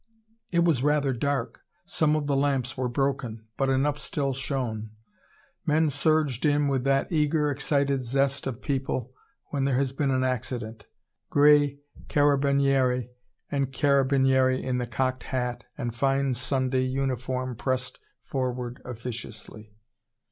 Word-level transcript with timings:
It 0.51 0.63
was 0.65 0.81
rather 0.81 1.13
dark, 1.13 1.61
some 1.85 2.15
of 2.15 2.25
the 2.25 2.35
lamps 2.35 2.75
were 2.75 2.89
broken 2.89 3.45
but 3.55 3.69
enough 3.69 3.99
still 3.99 4.33
shone. 4.33 4.89
Men 5.63 5.91
surged 5.91 6.43
in 6.43 6.67
with 6.67 6.83
that 6.85 7.11
eager, 7.11 7.51
excited 7.51 8.01
zest 8.01 8.47
of 8.47 8.63
people, 8.63 9.13
when 9.51 9.65
there 9.65 9.77
has 9.77 9.91
been 9.91 10.09
an 10.09 10.23
accident. 10.23 10.87
Grey 11.29 11.81
carabinieri, 12.07 13.09
and 13.51 13.71
carabinieri 13.71 14.59
in 14.63 14.79
the 14.79 14.87
cocked 14.87 15.25
hat 15.25 15.65
and 15.77 15.93
fine 15.93 16.33
Sunday 16.33 16.81
uniform 16.85 17.55
pressed 17.55 17.99
forward 18.23 18.81
officiously. 18.83 19.71